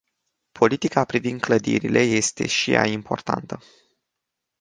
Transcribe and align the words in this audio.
Politica 0.51 1.03
privind 1.05 1.39
clădirile 1.41 1.99
este 1.99 2.47
și 2.47 2.71
ea 2.71 2.85
importantă. 2.85 3.59